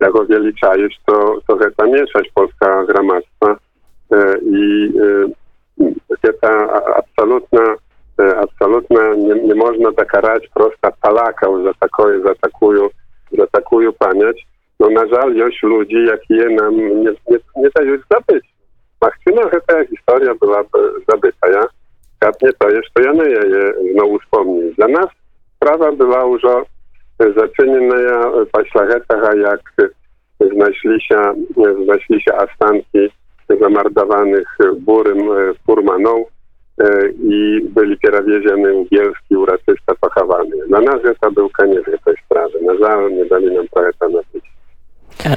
jako 0.00 0.24
wyliczajesz, 0.24 0.94
to, 1.06 1.40
to 1.46 1.58
ta 1.76 1.86
mieszać 1.86 2.30
polska 2.34 2.84
gramactwa 2.84 3.56
e, 4.12 4.38
i 4.38 4.92
e, 6.24 6.32
ta 6.32 6.82
absolutna, 6.96 7.74
absolutna 8.36 9.14
nie, 9.14 9.34
nie 9.34 9.54
można 9.54 9.90
zakarać 9.98 10.48
prosta 10.54 10.90
palakał 11.02 11.64
za, 11.64 11.74
takoje, 11.80 12.20
za, 12.20 12.34
takują, 12.34 12.88
za 13.38 13.46
takują 13.46 13.92
pamięć. 13.92 14.46
No 14.80 14.90
na 14.90 15.06
żal 15.06 15.34
już 15.34 15.62
ludzi, 15.62 16.06
jakie 16.06 16.48
nam 16.48 16.76
nie, 16.76 17.12
nie, 17.30 17.38
nie 17.56 17.68
dają 17.74 17.98
zabyć. 18.10 18.44
Machcyna, 19.02 19.42
że 19.42 19.60
ta 19.66 19.84
historia 19.84 20.34
była 20.34 20.64
zabyta, 21.08 21.48
ja? 21.48 21.62
nie 22.42 22.52
to 22.52 22.68
to 22.94 23.02
ja 23.02 23.12
nie 23.12 23.24
je 23.30 23.72
znowu 23.94 24.18
wspomnieć. 24.18 24.76
Dla 24.76 24.88
nas 24.88 25.06
sprawa 25.56 25.92
była 25.92 26.24
już 26.24 26.42
zaczynienia 26.42 26.77
paślachetach, 28.52 29.36
jak 29.36 29.60
znaleźli 30.40 31.00
się, 31.00 31.20
znaleźli 31.84 32.22
się 32.22 32.34
astanki 32.34 33.08
zamordowanych 33.60 34.56
burym 34.78 35.28
furmaną 35.66 36.24
i 37.22 37.60
byli 37.74 37.96
przewiezieni 37.96 38.66
u 38.74 38.84
Bielski 38.84 39.36
uroczysta 39.36 39.94
pochowany. 40.00 40.56
Na 40.68 40.80
nas 40.80 41.00
to 41.20 41.30
był 41.30 41.48
koniec 41.58 41.84
tej 42.04 42.14
sprawy. 42.24 42.58
Na 42.62 42.74
żal 42.74 43.12
nie 43.12 43.24
dali 43.24 43.56
nam 43.56 43.68
trochę 43.68 43.90
napisać. 44.00 44.27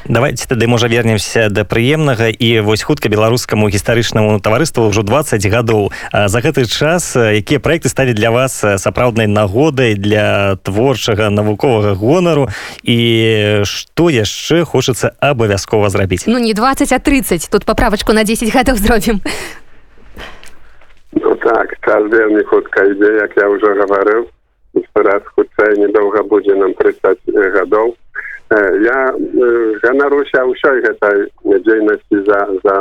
Давайте 0.05 0.47
тады 0.47 0.67
можа 0.67 0.87
вернемся 0.87 1.49
да 1.49 1.63
прыемнага. 1.63 2.29
І 2.29 2.59
вось 2.61 2.83
хутка 2.83 3.09
беларускаму 3.09 3.69
гістарычнаму 3.69 4.39
таварыству 4.39 4.89
ўжо 4.89 5.03
20 5.03 5.45
гадоў. 5.47 5.91
За 6.11 6.39
гэты 6.41 6.65
час 6.65 7.15
якія 7.15 7.59
проекты 7.59 7.89
сталі 7.89 8.13
для 8.13 8.31
вас 8.31 8.63
сапраўднай 8.77 9.27
нагодай 9.27 9.95
для 9.95 10.55
творчага 10.63 11.29
навуковага 11.29 11.93
гонару? 11.95 12.49
І 12.83 13.61
што 13.63 14.09
яшчэ 14.09 14.63
хочацца 14.65 15.13
абавязкова 15.19 15.89
зрабіць? 15.89 16.25
Ну 16.27 16.39
не 16.39 16.53
20 16.53 16.91
а 16.91 16.99
30 16.99 17.49
тут 17.51 17.65
паправачку 17.65 18.13
на 18.13 18.23
10 18.23 18.53
гадоў 18.53 18.75
зробім. 18.75 19.21
No 21.11 21.35
tak, 21.35 21.75
czas 21.83 22.07
wельмі 22.07 22.43
хутка 22.43 22.87
ідзе, 22.87 23.19
як 23.19 23.35
я 23.35 23.49
ўжо 23.51 23.75
гаварыў, 23.75 24.31
раз 24.95 25.23
хутчэй 25.35 25.75
недоўга 25.79 26.23
будзе 26.23 26.55
нам 26.55 26.73
30 26.73 27.19
гадоў. 27.55 27.95
Я 28.86 28.98
ганаруся 29.82 30.44
ўсёй 30.46 30.80
гэтай 30.86 31.26
дзейнасці 31.66 32.18
за, 32.28 32.40
за, 32.62 32.76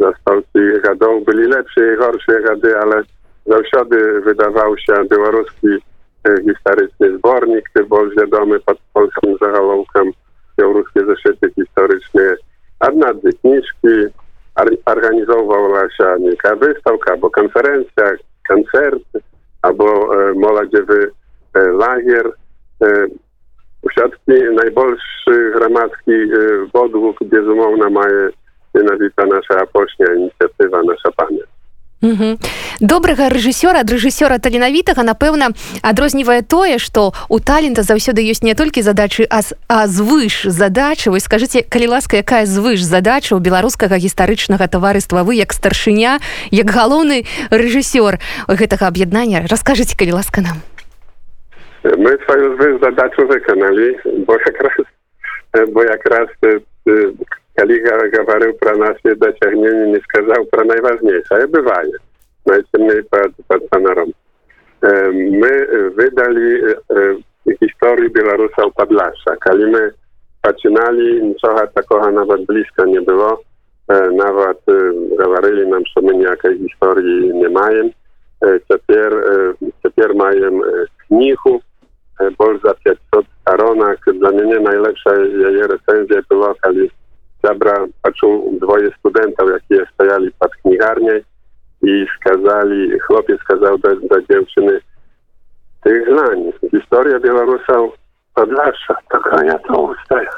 за 0.00 0.12
столькі 0.20 0.64
гадоў 0.84 1.24
былі 1.24 1.48
лепшыя 1.54 1.94
і 1.94 1.98
горшыя 2.02 2.40
гады, 2.44 2.72
ale 2.76 3.02
заўсёды 3.48 4.20
выдаваўся 4.28 5.02
беларускі 5.08 5.80
гістарычны 6.28 7.16
зборнік, 7.16 7.64
ты 7.72 7.84
больш 7.84 8.12
вядомы 8.20 8.60
пад 8.68 8.78
польскім 8.92 9.38
загалоўкам 9.40 10.12
беларускія 10.58 11.04
зашыты 11.08 11.52
гістарычныя. 11.56 12.36
Адна-две 12.78 13.32
кніжкі, 13.42 14.12
organizowała 14.86 15.88
jaka 15.98 16.56
wystawka, 16.56 17.12
albo 17.12 17.30
konferencja, 17.30 18.16
koncert, 18.48 19.02
albo 19.62 20.14
e, 20.14 20.32
młodzieży 20.34 21.10
e, 21.54 21.60
lagier. 21.60 22.32
Usiadki 23.83 24.35
najbolszy 24.55 25.51
gromadzki 25.55 26.11
e, 26.11 26.67
wodług, 26.73 27.23
bezumowna 27.23 27.89
maje 27.89 28.29
nienawidzona 28.75 29.35
nasza 29.35 29.61
apośnia 29.61 30.07
inicjatywa, 30.15 30.83
nasza 30.83 31.11
pamięć. 31.17 31.53
добрага 32.81 33.29
рэжысёра 33.31 33.79
ад 33.79 33.87
рэжысёра 33.87 34.35
таленавітага 34.35 35.07
напэўна 35.07 35.55
адрознівае 35.81 36.43
тое 36.43 36.75
што 36.75 37.13
у 37.29 37.39
талента 37.39 37.83
заўсёды 37.83 38.19
ёсць 38.27 38.43
не 38.43 38.55
толькі 38.59 38.83
задачы 38.83 39.23
а, 39.29 39.39
а 39.71 39.87
звыш 39.87 40.43
задачы 40.43 41.15
вы 41.15 41.23
скажыце 41.23 41.63
калі 41.63 41.95
ласка 41.95 42.19
якая 42.19 42.43
звыш 42.45 42.83
задача 42.83 43.35
у 43.35 43.39
беларускага 43.39 43.95
гістарычнага 43.95 44.67
таварыства? 44.67 45.23
Вы 45.23 45.39
як 45.39 45.53
старшыня 45.53 46.19
як 46.51 46.67
галоўны 46.67 47.23
рэжысёр 47.49 48.19
гэтага 48.51 48.91
аб'яднання? 48.91 49.47
Раскажыце 49.47 49.95
калі 49.95 50.19
ласка 50.19 50.43
нам 50.43 50.59
мы 51.84 52.18
сваю 52.24 52.56
звыш 52.56 52.80
задачу 52.80 53.26
выканалі 53.26 53.88
бо 54.26 54.34
якраз 54.34 54.76
бо 55.72 55.84
якраз 55.84 56.28
калі 57.54 57.80
гаварыў 58.16 58.52
пра 58.60 58.76
наsze 58.76 59.14
дасягненні 59.14 59.92
не 59.92 60.00
сказаў 60.10 60.44
пра 60.52 60.64
найважнейшае 60.64 61.46
бывае 61.46 61.98
najciemniej 62.46 63.02
pod, 63.10 63.32
pod 63.48 63.68
Panorą. 63.68 64.06
My 65.12 65.66
wydali 65.96 66.62
historię 67.60 68.10
Białorusa 68.10 68.64
u 68.64 68.70
Padlasza. 68.70 69.36
Kiedy 69.44 69.66
my 69.66 69.90
zaczynali, 70.44 71.22
niczego 71.22 71.66
takiego 71.74 72.10
nawet 72.10 72.46
blisko 72.46 72.86
nie 72.86 73.00
było. 73.00 73.42
Nawet 74.12 74.58
говорили 75.18 75.66
nam, 75.66 75.82
że 75.86 76.02
my 76.02 76.14
niejakiej 76.14 76.58
historii 76.58 77.34
nie 77.34 77.48
mają. 77.48 77.90
Teraz, 78.86 79.14
teraz 79.96 80.16
mają 80.16 80.60
knihu, 81.08 81.60
больше 82.38 82.60
za 82.68 82.74
500 82.74 83.26
stronach. 83.40 83.98
Dla 84.14 84.30
mnie 84.30 84.60
najlepsza 84.60 85.14
jej 85.16 85.62
recenzja 85.62 86.20
była, 86.28 86.54
kiedy 86.64 86.88
Zabra 87.42 87.86
patrzył 88.02 88.58
dwoje 88.60 88.90
studentów, 88.98 89.50
jakie 89.50 89.86
stajali 89.94 90.30
pod 90.38 90.56
kniharnią 90.56 91.12
i 91.82 92.06
skazali, 92.16 92.98
chłopiec 93.00 93.40
skazał 93.40 93.78
do, 93.78 93.96
do 93.96 94.22
dziewczyny 94.30 94.80
tych 95.84 96.04
znań. 96.04 96.52
Historia 96.70 97.20
Białorusa 97.20 97.78
Podlasza, 98.34 98.96
taka 99.10 99.44
ja 99.44 99.58
to 99.58 99.80
ustaję. 99.80 100.28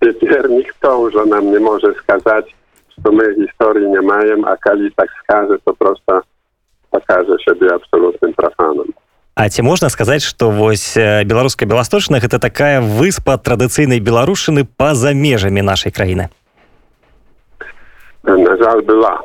Теперь 0.00 0.48
никто 0.48 1.00
уже 1.00 1.24
нам 1.24 1.50
не 1.50 1.58
может 1.58 1.96
сказать, 1.96 2.54
что 2.88 3.12
мы 3.12 3.34
historii 3.34 3.90
nie 3.90 4.02
mają, 4.02 4.44
a 4.44 4.56
kali 4.56 4.92
tak 4.96 5.08
skaże, 5.22 5.58
to 5.64 5.74
просто 5.74 6.22
пакажа 6.91 7.37
сябе 7.45 7.71
абсалютным 7.73 8.33
профанам 8.33 8.91
А 9.33 9.49
ці 9.49 9.63
можна 9.63 9.89
сказаць 9.89 10.23
што 10.27 10.51
вось 10.51 10.93
э, 10.99 11.23
беларуска 11.23 11.65
беласточна 11.65 12.19
гэта 12.19 12.37
такая 12.37 12.81
выспа 12.81 13.37
традыцыйнай 13.39 13.99
беларушыны 13.99 14.67
па-за 14.77 15.13
межамі 15.15 15.63
нашай 15.63 15.91
краіны 15.91 16.29
э, 18.23 18.35
на 18.35 18.57
жаль 18.57 18.81
была. 18.83 19.23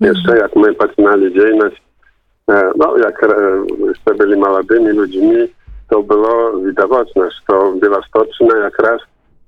Яшчэ 0.00 0.36
як 0.42 0.56
мы 0.56 0.74
пачыналі 0.74 1.30
дзейнасць 1.30 1.78
э, 1.78 2.72
ну, 2.74 2.98
як 2.98 3.22
яшчэ 3.22 4.14
былі 4.18 4.36
маладымі 4.42 4.92
людзьмі 4.98 5.46
то 5.88 6.02
было 6.02 6.58
відавочна 6.66 7.30
што 7.38 7.72
беласточна 7.78 8.66
якраз 8.66 9.00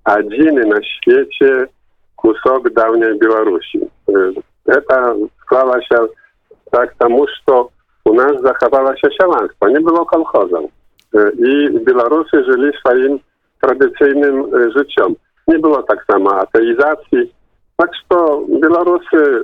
адзіны 0.05 0.65
на 0.71 0.79
свеце 0.87 1.67
кусок 2.15 2.71
даўняй 2.73 3.19
беларусі. 3.19 3.83
Это 4.67 5.17
склалася 5.43 6.07
в 6.07 6.11
tak 6.72 6.96
temu, 6.96 7.26
że 7.28 7.64
u 8.06 8.14
nas 8.14 8.42
zachowała 8.42 8.98
się 8.98 9.08
sialanstwo, 9.22 9.68
nie 9.70 9.82
było 9.82 10.06
kolchozem. 10.06 10.64
I 11.38 11.80
Białorusy 11.80 12.44
żyli 12.44 12.72
swoim 12.80 13.20
tradycyjnym 13.62 14.46
życiem. 14.78 15.16
Nie 15.48 15.60
było 15.60 15.84
tak 15.84 16.06
samo 16.12 16.36
ateizacji, 16.36 17.34
tak 17.78 17.90
что 18.06 18.44
Białorusy 18.62 19.44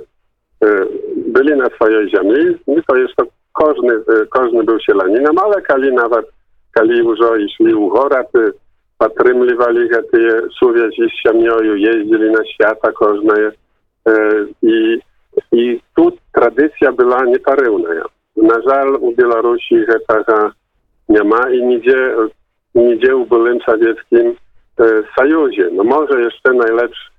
byli 1.16 1.56
na 1.56 1.66
swojej 1.66 2.10
ziemi, 2.10 2.58
nie 2.66 2.82
to 2.82 2.96
jeszcze 2.96 3.22
każdy, 3.58 4.04
każdy 4.32 4.62
był 4.64 4.80
sielaninem, 4.80 5.38
ale 5.38 5.62
kali 5.62 5.92
nawet, 5.92 6.26
kali 6.72 6.98
już 6.98 7.18
szli 7.56 7.74
u 7.74 7.90
horaty, 7.90 8.52
patrymliwali 8.98 9.88
te 9.88 10.18
suwiezi 10.58 11.02
z 11.08 11.28
ziemią, 11.28 11.60
jeździli 11.62 12.30
na 12.30 12.44
świata 12.44 12.92
każde 12.92 13.52
i, 14.62 15.00
i 15.51 15.81
tu 15.95 16.11
tradycja 16.33 16.91
była 16.91 17.25
nieparywna. 17.25 17.89
Na 18.37 18.61
żal 18.61 18.95
u 18.95 19.15
Białorusi 19.15 19.75
tego 20.07 20.51
nie 21.09 21.23
ma 21.23 21.49
i 21.49 21.63
nigdzie, 21.63 22.15
nigdzie 22.75 23.15
u 23.15 23.25
byłym 23.25 23.59
sowieckim 23.61 24.35
sojuzie. 25.17 25.69
No 25.71 25.83
może 25.83 26.21
jeszcze 26.21 26.53
najlepszy 26.53 27.15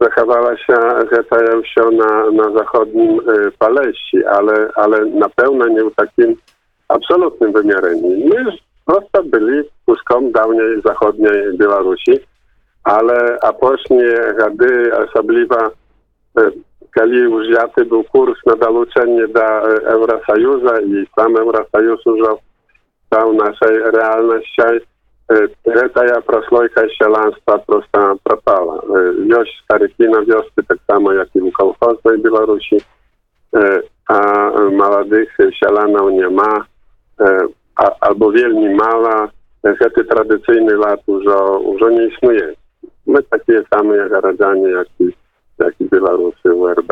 zachowała 0.00 0.56
się 0.56 0.74
zjawiają 1.12 1.62
się 1.64 1.82
na, 1.82 2.30
na 2.30 2.58
zachodnim 2.58 3.20
Paleści, 3.58 4.24
ale, 4.26 4.70
ale 4.74 5.04
na 5.04 5.28
pewno 5.28 5.68
nie 5.68 5.84
w 5.84 5.94
takim 5.94 6.36
absolutnym 6.88 7.52
wymiarze. 7.52 7.90
My 8.02 8.52
prosto 8.86 9.24
byli 9.24 9.62
puską 9.86 10.30
dawniej 10.30 10.82
zachodniej 10.84 11.58
Białorusi, 11.58 12.12
ale 12.84 13.38
a 13.42 13.52
później 13.52 14.14
gady 14.38 14.96
osobliwa 14.96 15.70
kiedy 16.95 17.15
już 17.15 17.47
jaty 17.47 17.85
był 17.85 18.03
kurs 18.03 18.39
na 18.45 18.55
dołączenie 18.55 19.27
do 19.27 19.45
Eurosojusza 19.95 20.81
i 20.81 21.07
sam 21.15 21.37
Eurosojus 21.37 22.05
już 22.05 22.27
stał 23.07 23.33
naszej 23.33 23.79
realności 23.79 24.83
Гэтая 25.65 26.19
праслойка 26.21 26.87
сяланства 26.99 27.57
просто 27.65 28.17
пропала. 28.23 28.81
Ёсць 29.23 29.55
старыкі 29.63 30.09
на 30.11 30.19
вёсцы 30.27 30.65
таксама 30.67 31.13
як 31.15 31.29
і 31.33 31.47
у 31.47 31.51
калхознай 31.51 32.17
Беларусі, 32.17 32.81
а 33.53 34.19
маладых 34.75 35.31
сяланаў 35.63 36.11
няма 36.11 36.67
albo 38.03 38.29
вельмі 38.35 38.75
мала 38.75 39.31
гэты 39.63 40.03
традыцыйны 40.11 40.75
лад 40.75 40.99
ужо 41.07 41.39
ўжо 41.71 41.89
не 41.89 42.07
існуе. 42.11 42.55
Мы 43.05 43.21
такія 43.31 43.63
самыя 43.71 44.09
гараджане, 44.11 44.69
як 44.69 44.87
і, 44.99 45.15
як 45.59 45.73
і 45.79 45.85
беларусы 45.89 46.47
ў 46.49 46.73
РБ. 46.79 46.91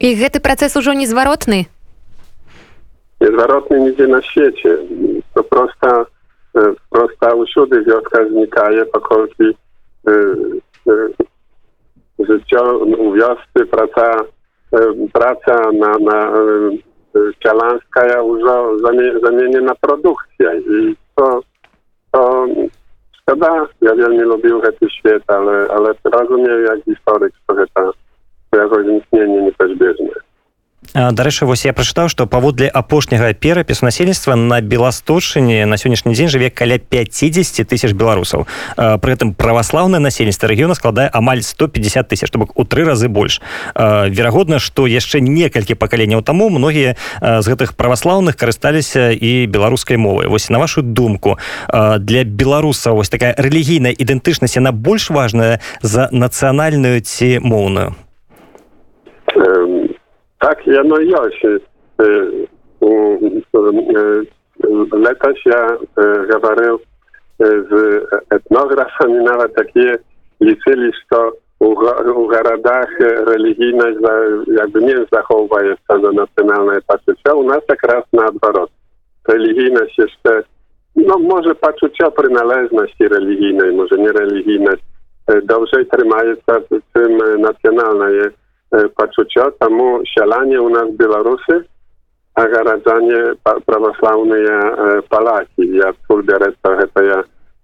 І 0.00 0.14
гэты 0.16 0.40
працэс 0.40 0.76
ужо 0.76 0.92
незваротны. 0.96 1.68
Незваротны 3.20 3.80
нідзе 3.84 4.06
на 4.08 4.22
свеце. 4.22 4.80
То 5.34 5.42
проста 5.44 6.06
prosta 6.90 7.34
uszudy 7.34 7.84
wioska 7.84 8.28
znikaje, 8.28 8.86
pokolki 8.86 9.44
życia 12.18 12.62
u 12.98 13.12
wioscy 13.12 13.66
praca, 13.70 14.24
praca 15.12 15.72
na, 15.72 15.98
na 15.98 16.32
cialanska 17.42 18.06
ja 18.06 18.18
już 18.18 18.42
zamienię 19.22 19.60
na 19.60 19.74
produkcję 19.74 20.60
i 20.70 20.96
to, 21.14 21.40
to 22.12 22.46
szkoda, 23.29 23.67
ja 23.81 23.95
wielmi 23.95 24.21
lubił 24.21 24.61
ten 24.61 24.89
świat, 24.89 25.23
ale, 25.27 25.67
ale 25.69 25.93
rozumiem 26.03 26.63
jak 26.65 26.83
historyk, 26.83 27.33
że 27.49 27.65
to, 27.73 27.91
to 28.51 28.57
jakoś 28.57 28.85
istnienie 28.87 29.41
niepozbieżne. 29.41 30.24
Дарэчы 30.93 31.45
вось 31.45 31.65
я 31.65 31.73
прачытаў 31.73 32.09
што 32.09 32.27
паводле 32.27 32.67
апошняга 32.67 33.33
перапісу 33.33 33.85
насельніцтва 33.85 34.35
на 34.35 34.61
беласточыне 34.61 35.65
на 35.65 35.77
сённяшні 35.77 36.13
дзень 36.13 36.29
жыве 36.29 36.49
каля 36.49 36.77
50 36.77 37.65
тысяч 37.67 37.91
беларусаў. 37.93 38.47
Пры 38.75 39.09
гэтым 39.15 39.33
праваслаўнае 39.33 39.99
насельніцтва 39.99 40.49
рэгіёна 40.51 40.75
складае 40.75 41.09
амаль 41.13 41.41
150 41.41 42.07
тысяч 42.07 42.29
то 42.29 42.39
бок 42.39 42.53
у 42.59 42.63
тры 42.63 42.85
разы 42.85 43.07
больш. 43.09 43.41
Верагодна 43.75 44.59
што 44.59 44.87
яшчэ 44.87 45.19
некалькі 45.19 45.75
пакаленняў 45.75 46.21
таму 46.21 46.49
многія 46.49 46.95
з 47.21 47.45
гэтых 47.47 47.75
праваслаўных 47.75 48.37
карысталіся 48.37 49.11
і 49.11 49.47
беларускай 49.47 49.97
мовай. 49.97 50.27
Вось 50.27 50.49
на 50.49 50.59
вашу 50.59 50.81
думку 50.81 51.39
для 51.99 52.23
беларусаў 52.23 52.95
вось 52.95 53.09
такая 53.09 53.35
рэлігійная 53.37 53.95
ідэнтычнасць 53.97 54.55
яна 54.55 54.71
больш 54.71 55.09
важная 55.09 55.59
за 55.81 56.09
нацыянальную 56.11 57.01
ці 57.01 57.39
моўную 57.39 57.95
так 60.44 60.66
яно 60.66 60.96
ёсць 61.00 61.42
летась 65.06 65.42
я 65.46 65.78
гаварыў 66.32 66.80
з 67.38 67.72
этнографамі 68.36 69.20
нават 69.24 69.54
такія 69.54 69.98
лічылі 70.40 70.92
што 71.02 71.32
у 71.60 72.26
гарадах 72.32 72.88
рэлігійнасць 73.00 74.00
як 74.48 74.70
бы 74.70 74.80
не 74.80 74.96
захоўваецца 75.12 75.98
на 76.04 76.12
нацыянальнае 76.22 76.80
пачуццё 76.86 77.36
у 77.36 77.44
нас 77.44 77.62
якраз 77.68 78.04
наадварот 78.12 78.70
рэлігійнасць 79.28 79.98
яшчэ 79.98 80.42
no 80.96 81.18
może 81.18 81.54
poczucia 81.54 82.10
przynależności 82.10 83.08
religijnej, 83.08 83.72
może 83.76 83.98
nie 83.98 84.12
religijność, 84.12 84.82
dobrze 85.42 85.84
trzymaється 85.84 86.60
tym 86.92 87.18
nacjonalne 87.38 88.30
poczucie, 88.96 89.40
temu 89.58 90.00
sialanie 90.04 90.62
u 90.62 90.68
nas 90.68 90.88
Białorusy, 90.90 91.64
a 92.34 92.48
garadzanie 92.48 93.22
prawosławne 93.66 94.36
Polaki. 95.08 95.76
Ja 95.76 95.92
współbiorę 95.92 96.52
to 96.62 96.72
jest 96.72 96.92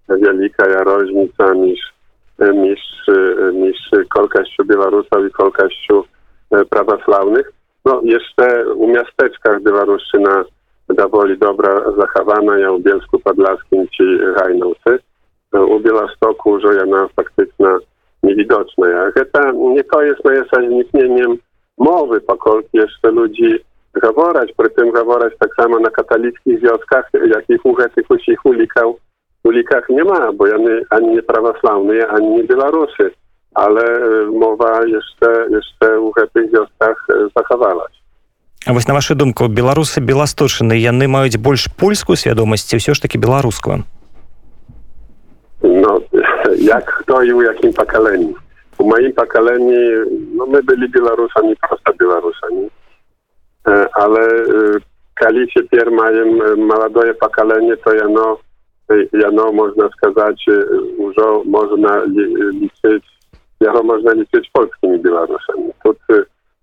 wielka 0.08 0.82
różnica 0.84 1.54
niż, 1.54 1.80
niż, 2.54 2.80
niż 3.52 3.76
kolkaściu 4.08 4.64
Białorusów 4.64 5.26
i 5.28 5.30
kolkaściu 5.30 6.04
prawosławnych. 6.70 7.52
No 7.84 8.00
jeszcze 8.04 8.66
u 8.74 8.88
miasteczkach 8.88 9.62
Białorusyna 9.62 10.44
доволі 10.88 11.36
добра 11.36 11.92
захавана 11.96 12.58
я 12.58 12.70
ў 12.70 12.78
бельску 12.78 13.18
падласкім 13.18 13.86
ці 13.90 14.04
гайнаўцы 14.38 15.02
у 15.52 15.78
беластоку 15.82 16.58
ўжо 16.58 16.78
яна 16.78 17.10
фактычна 18.21 18.29
невідочная 18.29 19.11
гэта 19.15 19.51
не 19.53 19.83
коіснае 19.83 20.45
са 20.49 20.61
знікненнем 20.61 21.39
мовы 21.77 22.19
паколькі 22.19 22.77
яшчэ 22.77 23.11
людзі 23.11 23.59
гавораць 23.93 24.53
прытым 24.55 24.91
гавораць 24.91 25.37
таксама 25.39 25.79
на 25.79 25.89
каталіцкіх 25.89 26.61
вёсках 26.61 27.09
якіх 27.13 27.65
у 27.65 27.73
гэтых 27.73 28.05
усіх 28.09 28.45
улікаў 28.45 28.99
уліках 29.43 29.89
няма 29.89 30.31
бо 30.31 30.47
яны 30.47 30.85
ані 30.89 31.15
не 31.15 31.21
праваслаўныя 31.21 32.07
ані 32.11 32.37
не 32.37 32.43
беларусы 32.43 33.11
ale 33.53 33.83
mowa 34.31 34.85
jeszcze, 34.87 35.47
jeszcze 35.51 35.99
u 35.99 36.13
tych 36.33 36.51
wioskach 36.51 37.05
zachowalać. 37.35 37.91
А 38.65 38.73
вось 38.73 38.87
на 38.87 38.93
вашу 38.93 39.15
думку 39.15 39.47
беларусы 39.47 39.99
беласточаны 39.99 40.73
яны 40.73 41.07
маюць 41.07 41.37
больш 41.37 41.67
польскую 41.75 42.15
свядомасць 42.15 42.71
ўсё 42.71 42.93
ж 42.93 43.01
таки 43.01 43.17
беларускую 43.17 43.83
jak 46.57 46.85
kto 46.85 47.23
i 47.23 47.33
u 47.33 47.41
jakim 47.41 47.73
pokoleniu. 47.73 48.33
U 48.77 48.87
moim 48.87 49.13
pokoleniu, 49.13 50.05
no 50.35 50.45
my 50.45 50.63
byli 50.63 50.89
Białorusami, 50.89 51.55
prosta 51.55 51.93
Białorusami, 51.93 52.69
e, 53.67 53.87
ale 53.93 54.21
e, 54.21 54.45
kali 55.15 55.51
się 55.51 55.63
piermajem 55.63 56.41
e, 56.41 56.55
młodoje 56.55 57.13
pokolenie, 57.13 57.77
to 57.77 57.93
jano, 57.93 58.37
jano 59.13 59.51
można 59.51 59.89
skazać, 59.89 60.45
dużo 60.97 61.43
można 61.45 62.01
liczyć, 62.61 63.05
jano 63.59 63.83
można 63.83 64.13
liczyć 64.13 64.49
polskimi 64.53 64.99
Białorusami. 64.99 65.71
Tu, 65.83 65.95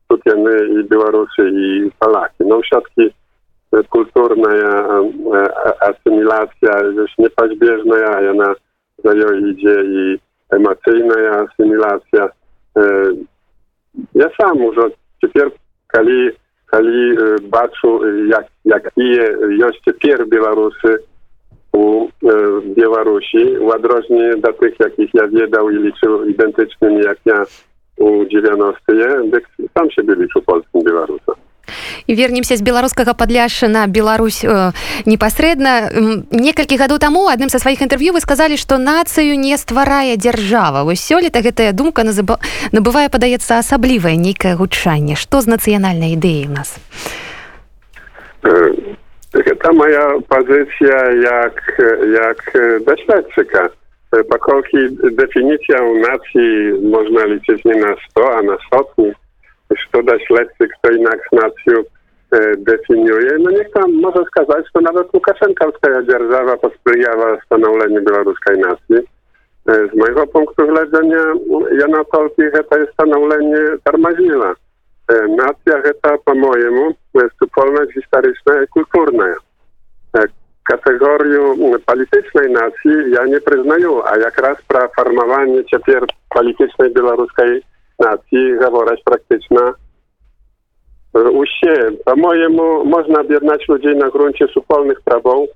tu 0.08 0.18
jany 0.26 0.80
i 0.80 0.84
Białorusi 0.84 1.42
i 1.42 1.90
Polaki. 1.98 2.44
No 2.44 2.62
siatki 2.62 3.10
kulturna 3.90 4.50
asymilacja, 5.80 6.80
już 6.80 7.18
niepaźbieżna, 7.18 7.98
jana 7.98 8.44
ja 8.44 8.54
za 9.03 9.13
nią 9.13 9.33
idzie 9.33 9.75
i 9.83 10.19
emocjna 10.49 11.15
asymilacja. 11.29 12.29
Ja 14.15 14.29
sam 14.41 14.57
już 14.57 14.75
теперь, 15.21 15.51
kali, 15.87 16.29
kali 16.65 17.17
baczу, 17.41 17.99
jak, 18.27 18.45
jak 18.65 18.91
je 18.97 19.37
jeszcze 19.49 19.93
pier 19.93 20.27
Białorusy 20.27 20.97
u 21.73 22.07
Białorusi, 22.75 23.57
w 23.57 23.67
odróżnieniu 23.67 24.37
do 24.37 24.53
tych, 24.53 24.79
jakich 24.79 25.13
ja 25.13 25.27
wiedał 25.27 25.69
i 25.69 25.77
liczył 25.77 26.25
identycznymi 26.25 27.03
jak 27.03 27.17
ja 27.25 27.45
у 27.97 28.23
90-е, 28.25 29.23
дык 29.29 29.45
сам 29.77 29.91
себе 29.91 30.15
лічу 30.15 30.41
польскім 30.41 30.81
беларусам. 30.81 31.35
Вернемся 32.08 32.56
з 32.56 32.62
беларускага 32.62 33.14
падляшша 33.14 33.68
на 33.68 33.86
Беларусь 33.86 34.44
э, 34.44 34.72
непасрэдна 35.06 35.90
некалькі 36.30 36.76
гадоў 36.76 36.98
таму 36.98 37.28
адным 37.28 37.48
са 37.48 37.58
сваіх 37.58 37.82
інтэрв'ю 37.82 38.12
вы 38.12 38.20
сказалі 38.20 38.56
што 38.56 38.78
нацыю 38.78 39.38
не 39.38 39.56
стварае 39.56 40.16
дзяржава 40.16 40.84
вось 40.84 41.02
сёлета 41.02 41.40
гэтая 41.42 41.72
думка 41.72 42.04
набывае 42.04 43.08
падаецца 43.08 43.58
асаблівае 43.58 44.16
нейкае 44.16 44.56
гучанне? 44.56 45.16
Што 45.16 45.40
з 45.40 45.54
нацыянальнай 45.54 46.14
ідэі 46.14 46.46
ў 46.46 46.52
нас? 46.52 46.78
Гэта 49.34 49.72
моя 49.72 50.18
пазіцыя 50.28 50.98
як 51.20 51.56
як 52.16 52.38
даследчыка 52.86 53.70
Pakolki 54.10 54.78
definicją 55.12 55.94
nacji 55.94 56.72
można 56.82 57.24
liczyć 57.24 57.64
nie 57.64 57.76
na 57.76 57.94
100, 58.10 58.38
a 58.38 58.42
na 58.42 58.56
stopni. 58.66 59.12
Szkoda 59.76 60.18
śledczy, 60.18 60.68
kto 60.78 60.90
inaczej 60.90 61.28
nację 61.32 61.82
e, 62.32 62.56
definiuje. 62.56 63.30
No 63.38 63.50
niech 63.50 63.70
tam 63.70 63.92
może 63.92 64.24
wskazać, 64.24 64.66
że 64.76 64.82
nawet 64.82 65.14
Łukaszenkowska 65.14 66.02
dzierżawa 66.02 66.56
posprzyjała 66.56 67.40
stanowleniu 67.46 68.04
białoruskiej 68.04 68.58
nacji. 68.58 68.96
E, 69.68 69.88
z 69.88 69.96
mojego 69.96 70.26
punktu 70.26 70.62
widzenia 70.66 71.22
Jana 71.80 72.04
Tolki 72.04 72.42
to 72.70 72.78
jest 72.78 72.92
stanowlenie 72.92 73.58
tarmaziła. 73.84 74.54
E, 75.12 75.28
nacja 75.28 75.82
to 76.02 76.18
po 76.24 76.34
mojemu 76.34 76.94
jest 77.14 77.36
wolność 77.56 77.92
historyczna 77.92 78.62
i 78.62 78.68
kulturna 78.68 79.34
kategorię 80.68 81.38
politycznej 81.86 82.50
nacji 82.50 83.10
ja 83.10 83.24
nie 83.24 83.40
przyznaję, 83.40 83.88
a 84.04 84.16
jak 84.16 84.38
raz 84.38 84.62
pra 84.68 84.88
formowanie 84.96 85.64
ciepłej 85.64 85.96
politycznej 86.28 86.94
białoruskiej 86.94 87.62
nacji 87.98 88.58
zaworać 88.60 89.02
praktyczna 89.04 89.74
uście. 91.32 91.90
Po 92.04 92.16
mojemu 92.16 92.84
można 92.84 93.24
biernać 93.24 93.68
ludzi 93.68 93.88
na 93.88 94.10
gruncie 94.10 94.48
supolnych 94.48 95.00
prawą, 95.00 95.46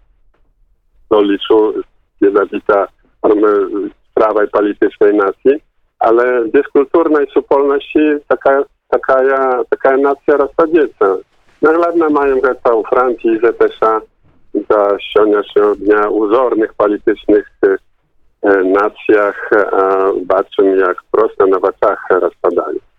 do 1.10 1.22
liczu 1.22 1.74
jednolita 2.20 2.88
i 4.44 4.48
politycznej 4.48 5.14
nacji, 5.14 5.62
ale 5.98 6.44
bez 6.48 6.68
kulturnej 6.68 7.26
supolności 7.26 7.98
taka, 8.28 8.64
taka, 8.88 9.22
taka 9.70 9.96
nacja 9.96 10.36
rozpadnieca. 10.36 11.16
Nakładna 11.62 12.08
no 12.08 12.20
mają 12.20 12.40
gata 12.40 12.74
u 12.74 12.84
Francji, 12.84 13.38
że 13.42 13.52
też 13.52 13.78
za 14.70 14.98
się 15.54 15.76
dnia 15.76 16.08
uzornych 16.08 16.74
politycznych 16.74 17.50
y, 17.66 17.76
нацыях 18.42 19.36
бачым 20.26 20.74
як 20.78 21.04
просто 21.10 21.46
на 21.46 21.58
вачах 21.58 21.98
распадаюцца 22.10 22.92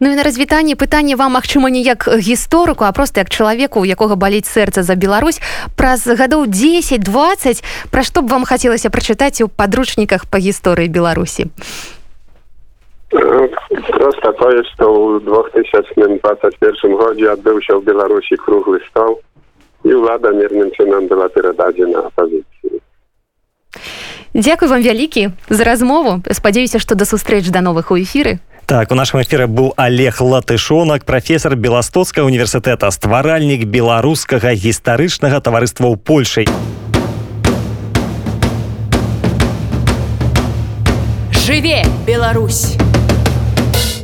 Ну 0.00 0.12
і 0.12 0.16
на 0.16 0.22
развітанне 0.22 0.74
пытанне 0.76 1.16
вам 1.16 1.32
магчыма 1.32 1.70
не 1.70 1.80
як 1.80 2.08
гісторыку 2.08 2.84
а 2.84 2.92
просто 2.92 3.20
як 3.20 3.30
чалавеку 3.30 3.80
у 3.80 3.84
якога 3.84 4.16
баліць 4.16 4.50
сэрца 4.50 4.82
за 4.82 4.94
Беларусь 4.94 5.40
праз 5.76 6.06
гадоў 6.06 6.46
10-20 6.50 7.64
пра 7.90 8.02
што 8.02 8.22
б 8.22 8.28
вам 8.28 8.44
хацелася 8.44 8.90
прачытаць 8.90 9.40
у 9.40 9.48
падручніках 9.48 10.26
па 10.26 10.38
гісторыі 10.38 10.88
Беларусі 10.88 11.46
просто 13.08 14.32
тое 14.32 14.60
што 14.74 14.90
ў 14.90 15.22
2021 15.22 16.98
годзе 16.98 17.30
адбыўся 17.30 17.78
ў 17.78 17.80
Беларусі 17.86 18.36
круглы 18.36 18.82
стол 18.90 19.22
і 19.84 19.94
ўлада 19.94 20.34
мірным 20.34 20.74
чынам 20.74 21.06
была 21.06 21.28
перададзена 21.28 22.10
апазіцыі 22.10 22.82
Дзякуй 24.34 24.68
вам 24.68 24.82
вялікі 24.82 25.30
за 25.48 25.62
размову 25.62 26.18
спадзяюся 26.26 26.82
што 26.82 26.98
да 26.98 27.06
сустрэч 27.06 27.54
да 27.54 27.62
новых 27.62 27.94
у 27.94 27.98
эфіры 28.02 28.42
Так, 28.66 28.90
у 28.90 28.96
нашым 28.98 29.22
эфіры 29.22 29.46
быў 29.46 29.74
Олег 29.76 30.20
Латышонак, 30.20 31.04
прафесор 31.04 31.54
Беластоцкага 31.54 32.26
універсітэта, 32.26 32.90
стваральнік 32.90 33.68
беларускага 33.68 34.56
гістарычнага 34.56 35.38
таварыства 35.44 35.92
ў 35.92 36.00
Польшай. 36.00 36.48
Жыве, 41.44 41.84
Беларусь! 42.08 42.80